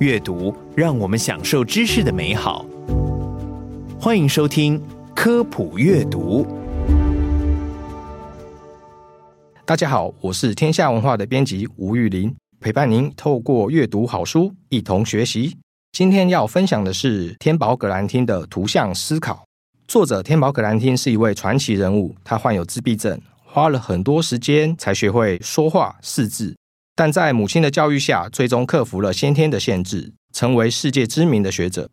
[0.00, 2.64] 阅读让我们享受知识的美好。
[4.00, 4.80] 欢迎收听
[5.12, 6.46] 科普阅读。
[9.64, 15.56] 大家好，我是天下文化的编辑吴玉林，陪伴您透过阅读好书，一同学习。
[15.90, 19.44] 今天要分享的是天宝葛兰汀的图像思考。
[19.88, 26.54] 作者天宝葛兰汀是一位传奇人物，他患有自闭症，花了很多时间才学会说话识字。
[26.98, 31.88] 但在母亲的教育下，最终克服了先天的限制，成为世界知名的学者。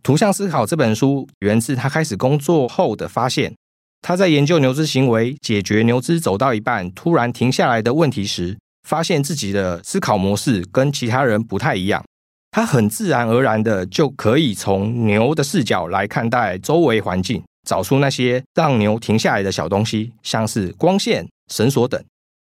[0.00, 3.52] 图像思考这本书源自他开始工作后的发现。
[4.00, 8.56] 他在研究牛只行为、解决牛只走到一半突然停下来的问题时，
[8.88, 12.04] 发现自己的思考模式跟其他人不太一样。
[12.52, 22.00] 他很自然而然的就可以从牛的视角来看待周围环境，找出那些让牛停下来的小东西，像是光线、绳索等。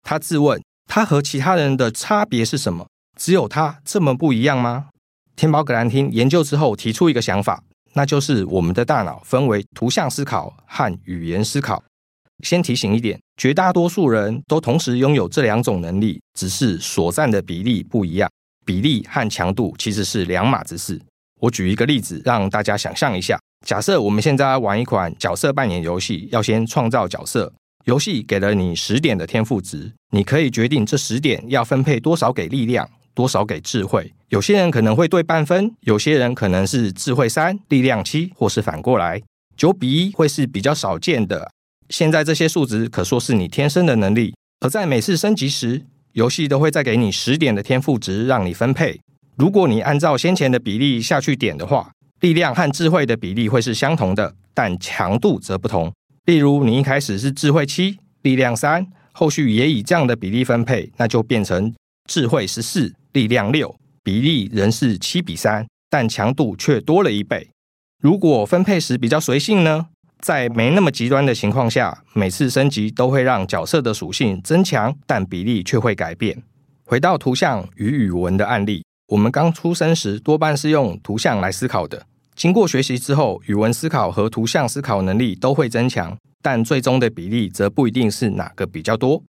[0.04, 0.62] 他自问。
[0.88, 2.88] 他和其他人的差别是什么？
[3.20, 4.88] 只有他这么不一样吗？
[5.36, 7.62] 天宝葛兰汀研究之后提出一个想法，
[7.94, 11.84] 那就是我们的大脑分为图像思考和语言思考。
[12.44, 18.30] 先提醒一点，绝大多数人都同时拥有这两种能力，只是所占的比例不一样。
[18.66, 21.02] 比例和强度其实是两码子事。
[21.40, 27.54] 我举一个例子，让大家想象一下：假设我们现在玩一款角色扮演游戏，要先创造角色。
[27.86, 34.12] 游戏给了你十点的天赋值，你可以决定这十点要分配多少给力量，多少给智慧。
[34.30, 39.22] 有些人可能会对半分，有些人可能是智慧三，力量七，或是反过来。
[39.56, 41.52] 九比一会是比较少见的。
[41.90, 49.00] 现在这些数值可说是你天生的能力，而在每次升级时，游戏都会再给你十点的天赋值让你分配。
[49.38, 51.92] 如果你按照先前的比例下去点的话，
[52.22, 55.94] 力量和智慧的比例会是相同的，但强度则不同。
[56.26, 61.72] 例如，你一开始是智慧七，力量三，后续也以这样的比例分配，那就变成
[62.10, 67.48] 智慧十四，力量六，比例仍是七比三，但强度却多了一倍。
[68.02, 69.88] 如果分配时比较随性呢？
[70.20, 76.42] 在没那么极端的情况下，每次升级都会让角色的属性增强，但比例却会改变。
[76.86, 82.08] 回到图像与语文的案例，我们刚出生时多半是用图像来思考的。
[82.36, 89.24] 经过学习之后，语文思考和图像思考能力都会增强，但最终的比例则不一定是哪个比较多。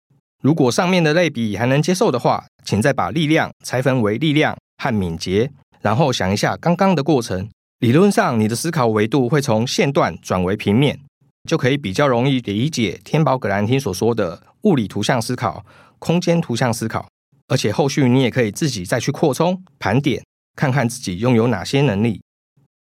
[0.40, 7.48] 如果上面的类比还能接受的话，请再把力量拆分为力量和敏捷，然后想一下刚刚的过程。
[7.80, 11.00] 理论上，你的思考维度会从线段转为平面，
[11.48, 15.66] 就可以比较容易理解天宝葛兰汀所说的物理图像思考、
[15.98, 17.08] 空间图像思考。
[17.48, 20.22] 而且后续你也可以自己再去扩充、盘点，
[20.54, 22.22] 看看自己拥有哪些能力。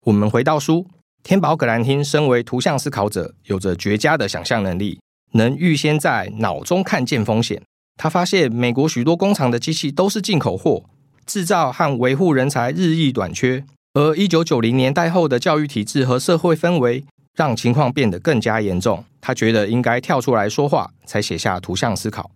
[0.04, 0.86] 我们回到书，
[1.22, 5.00] 天宝葛兰汀身为图像思考者，有着绝佳的想象能力，
[5.32, 7.62] 能预先在脑中看见风险。
[7.96, 10.84] 他发现美国许多工厂的机器都是进口货，
[11.24, 13.64] 制造和维护人才日益短缺。
[13.94, 17.02] 而一九九零年代后的教育体制和社会氛围，
[17.34, 19.02] 让情况变得更加严重。
[19.22, 22.30] 他觉得应该跳出来说话，才写下图像思考。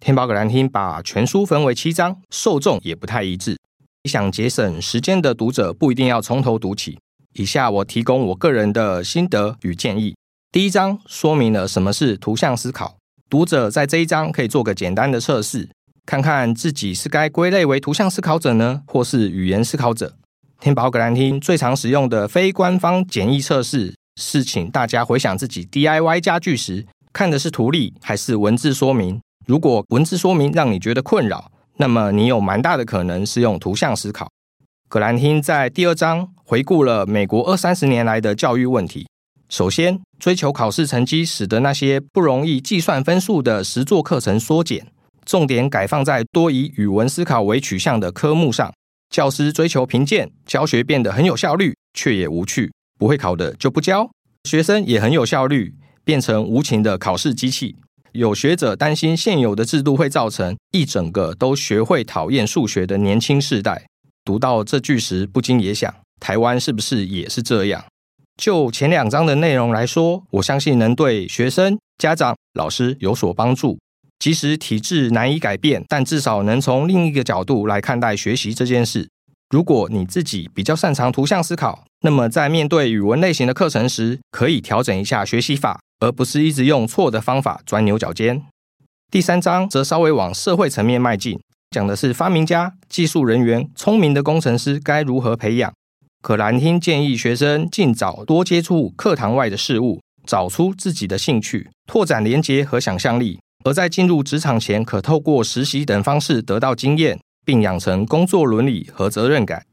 [0.00, 3.56] 天宝葛兰汀把全书分为七章，受众也不太一致。
[4.04, 6.98] 想节省时间的读者不一定要从头读起。
[7.38, 10.14] 以下我提供我个人的心得与建议。
[10.50, 12.96] 第一章说明了什么是图像思考，
[13.28, 15.68] 读者在这一章可以做个简单的测试，
[16.06, 20.14] 看看自己是该归类为图像思考者呢，或是语言思考者。
[20.60, 29.20] 天宝葛兰汀最常使用的非官方简易测试是，请大家回想自己 DIY 家具时看的是图例还是文字说明。
[29.46, 34.26] 如果文字说明让你觉得困扰，那么你有蛮大的可能是用图像思考。
[34.88, 39.04] 葛兰汀在第二章回顾了美国二三十年来的教育问题。
[39.48, 44.86] 首先，追求考试成绩，使得那些不容易计算分数的实作课程缩减，
[45.24, 48.72] 重点改放在多以语文思考为取向的科目上。
[49.10, 52.72] 教师追求评鉴，教学变得很有效率，却也无趣。
[52.96, 54.08] 不会考的就不教，
[54.44, 57.74] 学生也很有效率，变成无情的考试机器。
[58.12, 63.84] 有学者担心现有的制度会造成一整个都学会讨厌数学的年轻世代。
[64.24, 67.84] 读到这句时，不禁也想，台湾是不是也是这样？
[68.36, 73.78] 就前两章的内容来说，我相信能对学生、家长、老师有所帮助。
[74.18, 79.08] 即使体制难以改变，但至少能从另一个角度来看待学习这件事。
[79.50, 88.42] 如果你自己比较擅长图像思考，那么在面对语文类型的课程时，可以调整一下学习法，而不是一直用错的方法钻牛角尖。
[89.10, 91.38] 第三章则稍微往社会层面迈进，
[91.70, 95.72] 讲的是发明家、技术人员、聪明的工程师该如何培养。
[96.26, 103.38] 可兰汀建议学生尽早多接触课堂外的事物，找出自己的兴趣，拓展连结和想象力。
[103.62, 109.64] 而在进入职场前，可透过实习等方式得到经验，并养成工作伦理和责任感。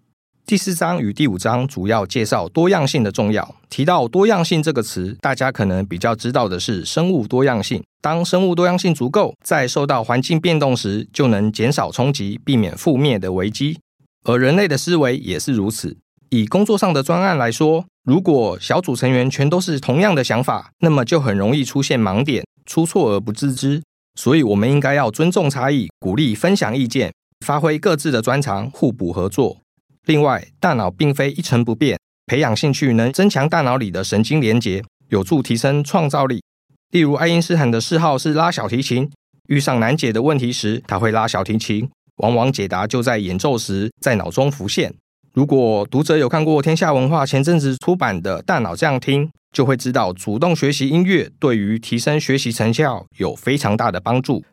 [0.46, 3.56] 第四章与第五章主要介绍多样性的重要。
[3.68, 7.82] 提到多样性这个词，大家可能比较知道的是生物多样性。
[8.00, 13.80] 当生物多样性足够，在受到环境变动时，就能减少冲击，避免覆灭的危机。
[14.26, 15.98] 而人类的思维也是如此。
[16.34, 22.44] 以工作上的专案来说，如果小组成员全都是同样的想法，那么就很容易出现盲点。
[22.66, 23.84] 出错而不自知，
[24.16, 27.14] 所以我们应该要尊重差异，鼓励分享意见，
[27.46, 29.60] 发挥各自的专长，互补合作。
[30.08, 36.42] 另外，大脑并非一成不变，培养兴趣能增强大脑里的神经连结，有助提升创造力。
[36.90, 39.08] 例如，爱因斯坦的嗜好是拉小提琴，
[39.50, 41.88] 遇上难解的问题时，他会拉小提琴，
[42.18, 44.96] 往往解答就在演奏时在脑中浮现。
[45.34, 54.44] 如果读者有看过天下文化前阵子出版的《大脑这样听》，就会知道主动学习音乐对于提升学习成效有非常大的帮助。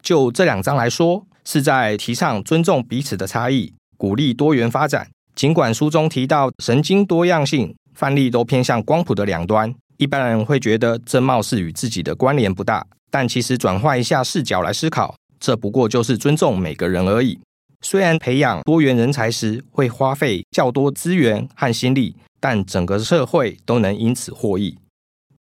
[0.00, 5.08] 就这两章来说，是在提倡尊重彼此的差异，鼓励多元发展。
[5.34, 12.86] 尽管书中提到神经多样性范例都偏向光谱的两端，一般人会觉得这貌似与自己的关联不大。
[13.10, 17.40] 但其实转换一下视角来思考，这不过就是尊重每个人而已。
[17.82, 24.76] 虽然培养多元人才时会花费较多资源和心力，但整个社会都能因此获益。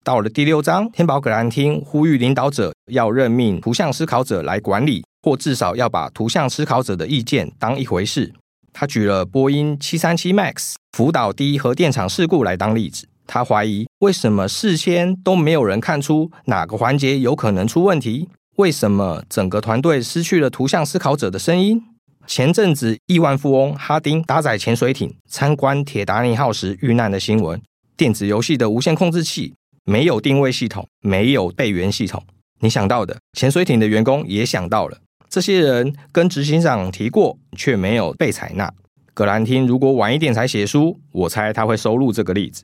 [0.04, 8.34] 到了第六章，天宝葛兰汀呼吁领导者要任命图像思考者来管理，或至少要把图像思考者的意见当一回事。
[8.72, 13.08] 他举了波音七三七 MAX 福岛第一核电厂事故来当例子。
[13.28, 18.30] 他怀疑为什么事先都没有人看出哪个环节有可能出问题？
[18.56, 21.84] 为什么整个团队失去了图像思考者的声音？
[22.30, 27.60] 前阵子亿万富翁哈丁搭载潜水艇参观铁达尼号时遇难的新闻，
[27.98, 32.24] 电子游戏的无线控制器没有定位系统，没有备援系统。
[32.60, 35.00] 你想到的，潜水艇的员工也想到了。
[35.28, 38.72] 这些人跟执行长提过，却没有被采纳。
[39.16, 42.64] 葛兰汀如果晚一点才写书，我猜他会收录这个例子。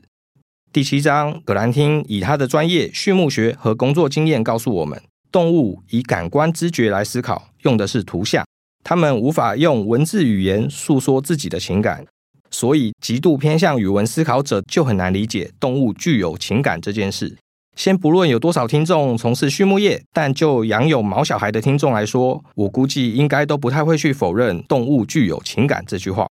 [0.72, 5.02] 第七章，葛兰汀以他的专业畜牧学和工作经验告诉我们，
[5.32, 8.46] 动物以感官知觉来思考，用的是图像。
[8.88, 12.06] 他们无法用文字语言诉说自己的情感，
[12.52, 17.36] 所以极度偏向语文思考者就很难理解动物具有情感这件事。
[17.76, 26.28] 先不论有多少听众从事畜牧业，但就养有毛小孩的听众来说，我估计应该都不太会去否认动物具有情感这句话。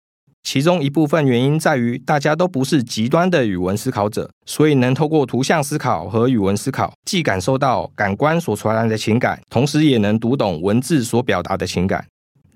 [0.44, 12.06] 其中一部分原因在于大家都不是极端的语文思考者，所以能透过图像思考和语文思考，既感受到感官所传来的情感，同时也能读懂文字所表达的情感。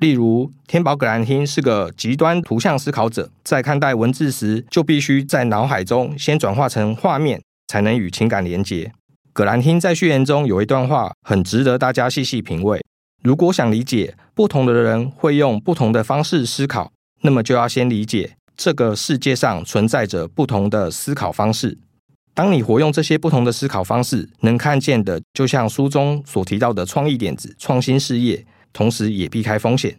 [0.05, 8.91] 例如，天宝葛兰汀是个极端图像思考者，在看待文字时，就必须在脑海中先转化成画面，才能与情感连接。
[9.33, 12.79] 葛兰汀在序言中有一段话，很值得大家细细品味。
[13.23, 16.91] 如果想理解不同的人会用不同的方式思考，
[17.23, 21.79] 那么就要先理解这个世界上存在着不同的思考方式。
[22.35, 28.45] 当你活用这些不同的思考方式，能看见的，就像书中所提到的创意点子、创新事业。
[28.75, 29.95] 同时也避开风险。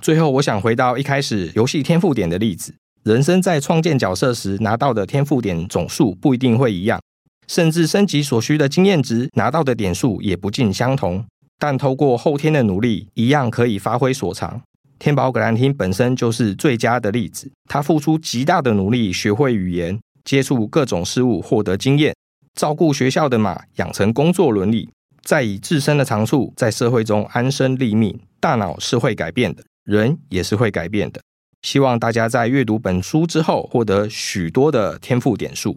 [0.00, 2.74] 最后，我想回到一开始游戏天赋点的例子。
[3.02, 7.00] 人生在创建角色时拿到的天赋点总数不一定会一样，
[7.48, 11.24] 甚至升级所需的经验值拿到的点数也不尽相同。
[11.58, 14.60] 但透过后天的努力，一样可以发挥所长。
[15.00, 17.50] 天宝葛兰汀本身就是最佳的例子。
[17.68, 22.14] 他付出极大的努力，学会语言，接触各种事物，获得经验，
[22.54, 24.88] 照顾学校的马，养成工作伦理。
[25.22, 31.20] 再以自身的长处在社会中安身立命，大脑是会改变的，人也是会改变的。
[31.62, 35.76] 希望大家在阅读本书之后获得许多的天赋点数。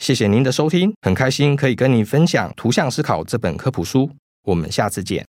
[0.00, 4.10] 谢谢您的收听，很开心可以跟你分享《图像思考》这本科普书。
[4.44, 5.26] 我们下次见。